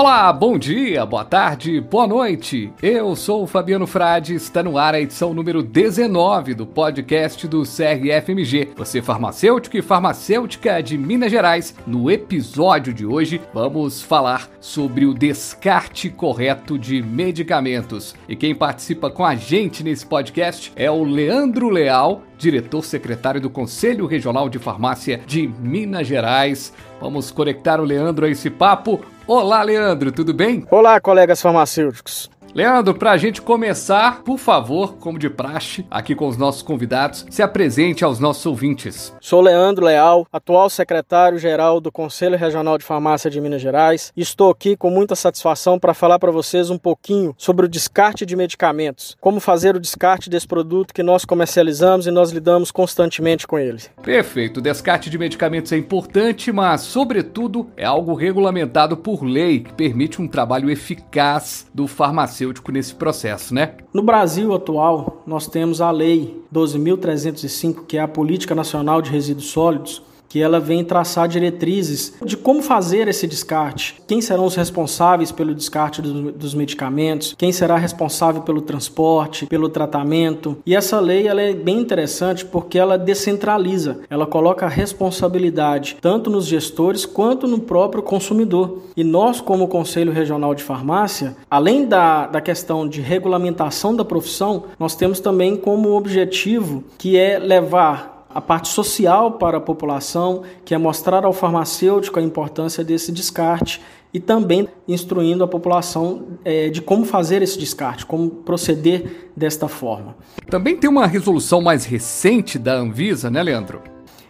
Olá, 0.00 0.32
bom 0.32 0.56
dia, 0.56 1.04
boa 1.04 1.24
tarde, 1.24 1.80
boa 1.80 2.06
noite. 2.06 2.72
Eu 2.80 3.16
sou 3.16 3.42
o 3.42 3.46
Fabiano 3.48 3.84
Frade, 3.84 4.32
está 4.32 4.62
no 4.62 4.78
ar 4.78 4.94
a 4.94 5.00
edição 5.00 5.34
número 5.34 5.60
19 5.60 6.54
do 6.54 6.64
podcast 6.64 7.48
do 7.48 7.64
CRFMG. 7.64 8.68
Você 8.76 9.02
farmacêutico 9.02 9.76
e 9.76 9.82
farmacêutica 9.82 10.80
de 10.80 10.96
Minas 10.96 11.32
Gerais. 11.32 11.74
No 11.84 12.08
episódio 12.12 12.94
de 12.94 13.04
hoje, 13.04 13.40
vamos 13.52 14.00
falar 14.00 14.48
sobre 14.60 15.04
o 15.04 15.12
descarte 15.12 16.08
correto 16.08 16.78
de 16.78 17.02
medicamentos. 17.02 18.14
E 18.28 18.36
quem 18.36 18.54
participa 18.54 19.10
com 19.10 19.24
a 19.26 19.34
gente 19.34 19.82
nesse 19.82 20.06
podcast 20.06 20.72
é 20.76 20.88
o 20.88 21.02
Leandro 21.02 21.68
Leal, 21.70 22.22
diretor 22.38 22.84
secretário 22.84 23.40
do 23.40 23.50
Conselho 23.50 24.06
Regional 24.06 24.48
de 24.48 24.60
Farmácia 24.60 25.20
de 25.26 25.48
Minas 25.48 26.06
Gerais. 26.06 26.72
Vamos 27.00 27.32
conectar 27.32 27.80
o 27.80 27.84
Leandro 27.84 28.26
a 28.26 28.30
esse 28.30 28.48
papo. 28.48 29.00
Olá, 29.30 29.62
Leandro, 29.62 30.10
tudo 30.10 30.32
bem? 30.32 30.66
Olá, 30.70 30.98
colegas 30.98 31.42
farmacêuticos. 31.42 32.30
Leandro, 32.58 32.92
para 32.92 33.12
a 33.12 33.16
gente 33.16 33.40
começar, 33.40 34.24
por 34.24 34.36
favor, 34.36 34.96
como 34.96 35.16
de 35.16 35.30
praxe, 35.30 35.86
aqui 35.88 36.12
com 36.12 36.26
os 36.26 36.36
nossos 36.36 36.60
convidados, 36.60 37.24
se 37.30 37.40
apresente 37.40 38.02
aos 38.02 38.18
nossos 38.18 38.44
ouvintes. 38.44 39.14
Sou 39.20 39.40
Leandro 39.40 39.86
Leal, 39.86 40.26
atual 40.32 40.68
secretário-geral 40.68 41.80
do 41.80 41.92
Conselho 41.92 42.36
Regional 42.36 42.76
de 42.76 42.84
Farmácia 42.84 43.30
de 43.30 43.40
Minas 43.40 43.62
Gerais. 43.62 44.12
Estou 44.16 44.50
aqui 44.50 44.76
com 44.76 44.90
muita 44.90 45.14
satisfação 45.14 45.78
para 45.78 45.94
falar 45.94 46.18
para 46.18 46.32
vocês 46.32 46.68
um 46.68 46.76
pouquinho 46.76 47.32
sobre 47.38 47.64
o 47.64 47.68
descarte 47.68 48.26
de 48.26 48.34
medicamentos, 48.34 49.16
como 49.20 49.38
fazer 49.38 49.76
o 49.76 49.80
descarte 49.80 50.28
desse 50.28 50.48
produto 50.48 50.92
que 50.92 51.04
nós 51.04 51.24
comercializamos 51.24 52.08
e 52.08 52.10
nós 52.10 52.32
lidamos 52.32 52.72
constantemente 52.72 53.46
com 53.46 53.56
ele. 53.56 53.82
Perfeito, 54.02 54.56
o 54.58 54.60
descarte 54.60 55.08
de 55.08 55.16
medicamentos 55.16 55.70
é 55.70 55.76
importante, 55.76 56.50
mas, 56.50 56.80
sobretudo, 56.80 57.70
é 57.76 57.84
algo 57.84 58.14
regulamentado 58.14 58.96
por 58.96 59.22
lei 59.22 59.60
que 59.60 59.72
permite 59.74 60.20
um 60.20 60.26
trabalho 60.26 60.68
eficaz 60.68 61.64
do 61.72 61.86
farmacêutico 61.86 62.47
farmacêutico 62.48 62.72
nesse 62.72 62.94
processo, 62.94 63.54
né? 63.54 63.74
No 63.92 64.02
Brasil 64.02 64.52
atual, 64.54 65.22
nós 65.26 65.46
temos 65.46 65.80
a 65.80 65.90
Lei 65.90 66.42
12.305, 66.52 67.86
que 67.86 67.96
é 67.96 68.00
a 68.00 68.08
Política 68.08 68.54
Nacional 68.54 69.02
de 69.02 69.10
Resíduos 69.10 69.50
Sólidos, 69.50 70.02
que 70.28 70.40
ela 70.40 70.60
vem 70.60 70.84
traçar 70.84 71.28
diretrizes 71.28 72.14
de 72.24 72.36
como 72.36 72.62
fazer 72.62 73.08
esse 73.08 73.26
descarte, 73.26 74.00
quem 74.06 74.20
serão 74.20 74.44
os 74.44 74.54
responsáveis 74.54 75.32
pelo 75.32 75.54
descarte 75.54 76.02
do, 76.02 76.32
dos 76.32 76.54
medicamentos, 76.54 77.34
quem 77.36 77.52
será 77.52 77.76
responsável 77.76 78.42
pelo 78.42 78.60
transporte, 78.60 79.46
pelo 79.46 79.68
tratamento. 79.68 80.58
E 80.66 80.74
essa 80.74 81.00
lei 81.00 81.26
ela 81.26 81.40
é 81.40 81.52
bem 81.52 81.80
interessante 81.80 82.44
porque 82.44 82.78
ela 82.78 82.98
descentraliza, 82.98 84.00
ela 84.10 84.26
coloca 84.26 84.66
a 84.66 84.68
responsabilidade 84.68 85.96
tanto 86.00 86.30
nos 86.30 86.46
gestores 86.46 87.06
quanto 87.06 87.46
no 87.46 87.58
próprio 87.60 88.02
consumidor. 88.02 88.82
E 88.96 89.04
nós, 89.04 89.40
como 89.40 89.68
Conselho 89.68 90.12
Regional 90.12 90.54
de 90.54 90.62
Farmácia, 90.62 91.36
além 91.50 91.86
da, 91.86 92.26
da 92.26 92.40
questão 92.40 92.88
de 92.88 93.00
regulamentação 93.00 93.94
da 93.94 94.04
profissão, 94.04 94.64
nós 94.78 94.94
temos 94.94 95.20
também 95.20 95.56
como 95.56 95.96
objetivo 95.96 96.84
que 96.98 97.16
é 97.16 97.38
levar 97.38 98.17
a 98.32 98.40
parte 98.40 98.68
social 98.68 99.32
para 99.32 99.58
a 99.58 99.60
população, 99.60 100.42
que 100.64 100.74
é 100.74 100.78
mostrar 100.78 101.24
ao 101.24 101.32
farmacêutico 101.32 102.18
a 102.18 102.22
importância 102.22 102.84
desse 102.84 103.10
descarte 103.10 103.80
e 104.12 104.20
também 104.20 104.68
instruindo 104.86 105.44
a 105.44 105.48
população 105.48 106.22
é, 106.44 106.68
de 106.68 106.80
como 106.80 107.04
fazer 107.04 107.42
esse 107.42 107.58
descarte, 107.58 108.06
como 108.06 108.30
proceder 108.30 109.30
desta 109.36 109.68
forma. 109.68 110.16
Também 110.48 110.76
tem 110.76 110.88
uma 110.88 111.06
resolução 111.06 111.60
mais 111.60 111.84
recente 111.84 112.58
da 112.58 112.74
Anvisa, 112.74 113.30
né, 113.30 113.42
Leandro? 113.42 113.82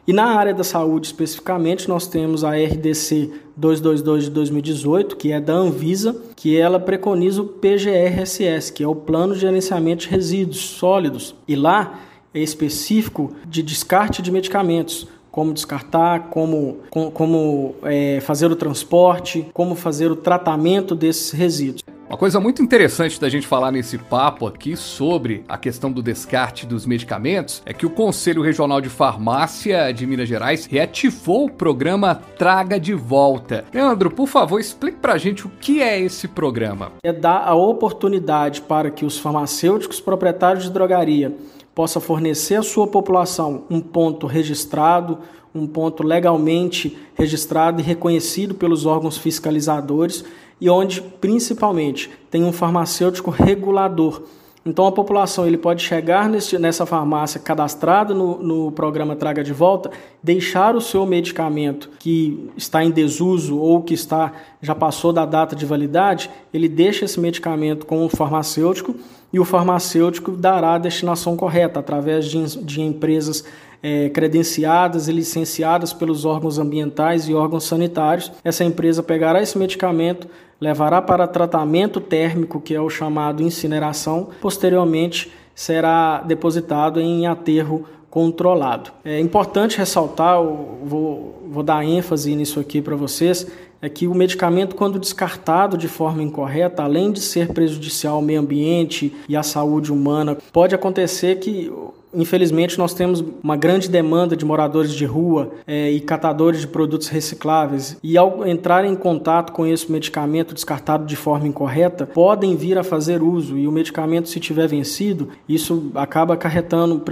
E 0.06 0.12
na 0.12 0.24
área 0.24 0.54
da 0.54 0.64
saúde 0.64 1.08
especificamente, 1.08 1.86
nós 1.86 2.06
temos 2.06 2.42
a 2.42 2.52
RDC 2.52 3.30
222 3.54 4.24
de 4.24 4.30
2018, 4.30 5.16
que 5.16 5.32
é 5.32 5.38
da 5.38 5.52
Anvisa, 5.52 6.16
que 6.34 6.56
ela 6.56 6.80
preconiza 6.80 7.42
o 7.42 7.46
PGRSS, 7.46 8.72
que 8.72 8.82
é 8.82 8.88
o 8.88 8.94
Plano 8.94 9.34
de 9.34 9.40
Gerenciamento 9.40 10.04
de 10.04 10.08
Resíduos 10.08 10.60
Sólidos. 10.60 11.34
E 11.46 11.54
lá 11.54 12.00
específico 12.34 13.32
de 13.46 13.62
descarte 13.62 14.22
de 14.22 14.30
medicamentos, 14.30 15.08
como 15.30 15.52
descartar, 15.52 16.30
como, 16.30 16.78
como, 17.12 17.74
é, 17.84 18.20
fazer 18.20 18.50
o 18.50 18.56
transporte, 18.56 19.46
como 19.52 19.74
fazer 19.74 20.10
o 20.10 20.16
tratamento 20.16 20.94
desses 20.94 21.30
resíduos. 21.30 21.82
Uma 22.08 22.16
coisa 22.16 22.40
muito 22.40 22.62
interessante 22.62 23.20
da 23.20 23.28
gente 23.28 23.46
falar 23.46 23.70
nesse 23.70 23.98
papo 23.98 24.46
aqui 24.46 24.74
sobre 24.74 25.44
a 25.46 25.58
questão 25.58 25.92
do 25.92 26.02
descarte 26.02 26.64
dos 26.64 26.86
medicamentos 26.86 27.62
é 27.66 27.74
que 27.74 27.84
o 27.84 27.90
Conselho 27.90 28.40
Regional 28.40 28.80
de 28.80 28.88
Farmácia 28.88 29.92
de 29.92 30.06
Minas 30.06 30.26
Gerais 30.26 30.64
reativou 30.64 31.44
o 31.44 31.50
programa 31.50 32.14
Traga 32.14 32.80
de 32.80 32.94
Volta. 32.94 33.66
Leandro, 33.74 34.10
por 34.10 34.26
favor, 34.26 34.58
explique 34.58 34.96
pra 34.96 35.18
gente 35.18 35.46
o 35.46 35.50
que 35.60 35.82
é 35.82 36.00
esse 36.00 36.26
programa. 36.26 36.92
É 37.02 37.12
dar 37.12 37.46
a 37.46 37.54
oportunidade 37.54 38.62
para 38.62 38.90
que 38.90 39.04
os 39.04 39.18
farmacêuticos 39.18 40.00
proprietários 40.00 40.64
de 40.64 40.70
drogaria 40.70 41.36
possa 41.78 42.00
fornecer 42.00 42.56
à 42.56 42.62
sua 42.64 42.88
população 42.88 43.62
um 43.70 43.80
ponto 43.80 44.26
registrado, 44.26 45.18
um 45.54 45.64
ponto 45.64 46.02
legalmente 46.02 46.98
registrado 47.14 47.80
e 47.80 47.84
reconhecido 47.84 48.52
pelos 48.52 48.84
órgãos 48.84 49.16
fiscalizadores 49.16 50.24
e 50.60 50.68
onde 50.68 51.00
principalmente 51.00 52.10
tem 52.32 52.42
um 52.42 52.52
farmacêutico 52.52 53.30
regulador. 53.30 54.22
Então 54.68 54.86
a 54.86 54.92
população 54.92 55.46
ele 55.46 55.56
pode 55.56 55.82
chegar 55.82 56.28
nesse, 56.28 56.58
nessa 56.58 56.84
farmácia 56.84 57.40
cadastrada 57.40 58.12
no, 58.12 58.42
no 58.42 58.70
programa 58.70 59.16
Traga 59.16 59.42
de 59.42 59.50
Volta, 59.50 59.90
deixar 60.22 60.76
o 60.76 60.80
seu 60.80 61.06
medicamento 61.06 61.88
que 61.98 62.50
está 62.54 62.84
em 62.84 62.90
desuso 62.90 63.58
ou 63.58 63.82
que 63.82 63.94
está 63.94 64.30
já 64.60 64.74
passou 64.74 65.10
da 65.10 65.24
data 65.24 65.56
de 65.56 65.64
validade, 65.64 66.28
ele 66.52 66.68
deixa 66.68 67.06
esse 67.06 67.18
medicamento 67.18 67.86
com 67.86 68.04
o 68.04 68.10
farmacêutico 68.10 68.94
e 69.32 69.40
o 69.40 69.44
farmacêutico 69.44 70.32
dará 70.32 70.74
a 70.74 70.78
destinação 70.78 71.34
correta 71.34 71.80
através 71.80 72.26
de, 72.26 72.62
de 72.62 72.82
empresas 72.82 73.44
é, 73.82 74.10
credenciadas 74.10 75.08
e 75.08 75.12
licenciadas 75.12 75.94
pelos 75.94 76.24
órgãos 76.24 76.58
ambientais 76.58 77.26
e 77.28 77.34
órgãos 77.34 77.64
sanitários. 77.64 78.30
Essa 78.44 78.64
empresa 78.64 79.02
pegará 79.02 79.40
esse 79.40 79.56
medicamento, 79.56 80.28
levará 80.60 81.00
para 81.00 81.26
tratamento 81.26 82.00
térmico, 82.00 82.60
que 82.60 82.74
é 82.74 82.80
o 82.80 82.90
chamado 82.90 83.42
incineração, 83.42 84.28
posteriormente 84.40 85.32
será 85.54 86.20
depositado 86.20 87.00
em 87.00 87.26
aterro 87.26 87.84
controlado. 88.10 88.90
É 89.04 89.20
importante 89.20 89.78
ressaltar, 89.78 90.42
vou, 90.42 91.42
vou 91.48 91.62
dar 91.62 91.84
ênfase 91.84 92.34
nisso 92.34 92.58
aqui 92.58 92.80
para 92.80 92.96
vocês, 92.96 93.46
é 93.80 93.88
que 93.88 94.08
o 94.08 94.14
medicamento, 94.14 94.74
quando 94.74 94.98
descartado 94.98 95.76
de 95.76 95.86
forma 95.86 96.22
incorreta, 96.22 96.82
além 96.82 97.12
de 97.12 97.20
ser 97.20 97.52
prejudicial 97.52 98.16
ao 98.16 98.22
meio 98.22 98.40
ambiente 98.40 99.14
e 99.28 99.36
à 99.36 99.42
saúde 99.42 99.92
humana, 99.92 100.36
pode 100.52 100.74
acontecer 100.74 101.38
que 101.38 101.72
Infelizmente, 102.14 102.78
nós 102.78 102.94
temos 102.94 103.22
uma 103.42 103.56
grande 103.56 103.88
demanda 103.88 104.36
de 104.36 104.44
moradores 104.44 104.92
de 104.92 105.04
rua 105.04 105.50
é, 105.66 105.90
e 105.90 106.00
catadores 106.00 106.60
de 106.60 106.66
produtos 106.66 107.08
recicláveis, 107.08 107.96
e 108.02 108.16
ao 108.16 108.46
entrar 108.46 108.84
em 108.84 108.94
contato 108.94 109.52
com 109.52 109.66
esse 109.66 109.90
medicamento 109.90 110.54
descartado 110.54 111.04
de 111.04 111.16
forma 111.16 111.46
incorreta, 111.46 112.06
podem 112.06 112.56
vir 112.56 112.78
a 112.78 112.84
fazer 112.84 113.22
uso, 113.22 113.58
e 113.58 113.68
o 113.68 113.72
medicamento, 113.72 114.28
se 114.28 114.40
tiver 114.40 114.66
vencido, 114.66 115.28
isso 115.48 115.90
acaba 115.94 116.34
acarretando, 116.34 117.02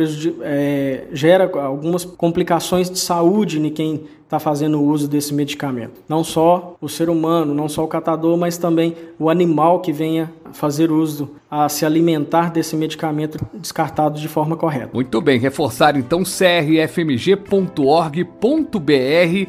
é, 0.42 1.04
gera 1.12 1.50
algumas 1.60 2.04
complicações 2.04 2.90
de 2.90 2.98
saúde 2.98 3.60
em 3.60 3.70
quem 3.70 4.04
está 4.26 4.41
fazendo 4.41 4.82
uso 4.82 5.09
desse 5.09 5.32
medicamento. 5.32 6.03
Não 6.09 6.25
só 6.25 6.76
o 6.81 6.88
ser 6.88 7.09
humano, 7.09 7.54
não 7.54 7.69
só 7.69 7.84
o 7.84 7.88
catador, 7.88 8.37
mas 8.37 8.59
também 8.59 8.94
o 9.19 9.31
animal 9.31 9.81
que 9.81 9.92
venha 9.92 10.32
fazer 10.53 10.91
uso, 10.91 11.31
a 11.50 11.69
se 11.69 11.87
alimentar 11.87 12.50
desse 12.50 12.76
medicamento 12.76 13.38
descartado 13.54 14.19
de 14.19 14.26
forma 14.26 14.56
correta. 14.56 14.91
Muito 14.92 15.20
bem, 15.20 15.38
reforçar 15.38 15.97
então 15.97 16.22
crfmg.org.br 16.25 17.47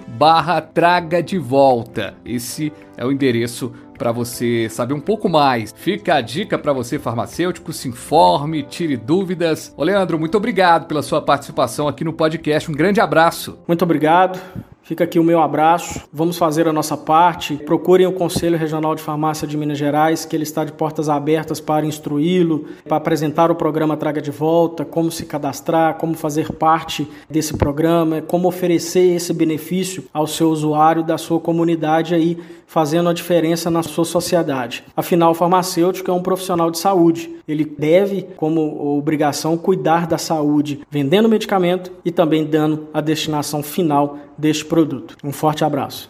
barra 0.08 0.62
traga 0.62 1.24
de 1.24 1.40
volta. 1.40 2.16
Esse 2.24 2.72
é 2.96 3.06
o 3.06 3.12
endereço 3.12 3.72
para 3.98 4.12
você 4.12 4.70
saber 4.70 4.94
um 4.94 5.00
pouco 5.00 5.28
mais. 5.28 5.74
Fica 5.76 6.16
a 6.16 6.22
dica 6.22 6.58
para 6.58 6.72
você 6.72 7.00
farmacêutico, 7.00 7.74
se 7.74 7.88
informe, 7.90 8.62
tire 8.62 8.96
dúvidas. 8.96 9.74
Ô 9.76 9.84
Leandro, 9.84 10.20
muito 10.20 10.38
obrigado 10.38 10.86
pela 10.86 11.02
sua 11.02 11.22
participação 11.22 11.88
aqui 11.88 12.04
no 12.04 12.14
podcast. 12.14 12.70
Um 12.70 12.76
grande 12.76 13.02
abraço. 13.02 13.58
Muito 13.68 13.82
obrigado. 13.82 14.40
Fica 14.88 15.04
aqui 15.04 15.20
o 15.20 15.24
meu 15.24 15.42
abraço. 15.42 16.00
Vamos 16.14 16.38
fazer 16.38 16.66
a 16.66 16.72
nossa 16.72 16.96
parte. 16.96 17.58
Procurem 17.58 18.08
o 18.08 18.14
Conselho 18.14 18.58
Regional 18.58 18.96
de 18.96 19.02
Farmácia 19.02 19.46
de 19.46 19.58
Minas 19.58 19.78
Gerais, 19.78 20.24
que 20.24 20.34
ele 20.34 20.44
está 20.44 20.64
de 20.64 20.72
portas 20.72 21.10
abertas 21.10 21.60
para 21.60 21.86
instruí-lo, 21.86 22.68
para 22.88 22.96
apresentar 22.96 23.52
o 23.52 23.56
programa 23.56 23.98
Traga 23.98 24.22
de 24.22 24.32
Volta, 24.32 24.86
como 24.86 25.12
se 25.12 25.26
cadastrar, 25.26 25.96
como 25.96 26.14
fazer 26.14 26.54
parte 26.54 27.06
desse 27.30 27.58
programa, 27.58 28.22
como 28.22 28.48
oferecer 28.48 29.14
esse 29.14 29.34
benefício 29.34 30.06
ao 30.14 30.26
seu 30.26 30.50
usuário 30.52 31.04
da 31.04 31.18
sua 31.18 31.42
comunidade 31.42 32.16
aí, 32.16 32.38
fazendo 32.66 33.10
a 33.10 33.14
diferença 33.14 33.70
na 33.70 33.84
sua 33.84 34.06
sociedade. 34.06 34.86
Afinal, 34.96 35.32
o 35.32 35.36
farmacêutico 35.36 36.10
é 36.10 36.14
um 36.14 36.22
profissional 36.22 36.72
de 36.72 36.78
saúde. 36.78 37.30
Ele 37.48 37.66
deve, 37.66 38.26
como 38.36 38.98
obrigação, 38.98 39.58
cuidar 39.58 40.06
da 40.06 40.18
saúde, 40.18 40.82
vendendo 40.90 41.30
medicamento 41.30 41.92
e 42.04 42.12
também 42.12 42.46
dando 42.46 42.88
a 42.94 43.00
destinação 43.00 43.64
final 43.64 44.18
deste 44.38 44.66
produto. 44.66 45.16
Um 45.24 45.32
forte 45.32 45.64
abraço. 45.64 46.10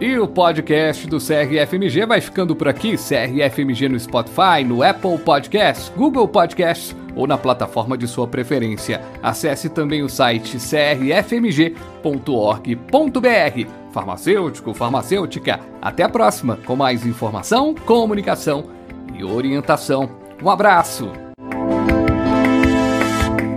E 0.00 0.18
o 0.18 0.26
podcast 0.26 1.06
do 1.06 1.18
CRFMG 1.18 2.04
vai 2.06 2.20
ficando 2.20 2.56
por 2.56 2.66
aqui. 2.66 2.96
CRFMG 2.96 3.88
no 3.88 4.00
Spotify, 4.00 4.64
no 4.66 4.82
Apple 4.82 5.16
Podcasts, 5.18 5.92
Google 5.96 6.26
Podcasts 6.26 6.96
ou 7.14 7.26
na 7.26 7.38
plataforma 7.38 7.96
de 7.96 8.08
sua 8.08 8.26
preferência. 8.26 9.00
Acesse 9.22 9.68
também 9.68 10.02
o 10.02 10.08
site 10.08 10.58
crfmg.org.br. 10.58 11.72
Farmacêutico, 13.92 14.74
farmacêutica, 14.74 15.60
até 15.80 16.02
a 16.02 16.08
próxima 16.08 16.58
com 16.64 16.74
mais 16.74 17.06
informação, 17.06 17.74
comunicação 17.74 18.64
e 19.14 19.22
orientação. 19.22 20.10
Um 20.42 20.50
abraço! 20.50 21.21